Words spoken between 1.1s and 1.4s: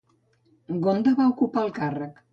va